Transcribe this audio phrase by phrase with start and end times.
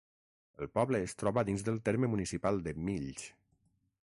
[0.65, 3.29] El poble es troba dins del terme municipal de Mills.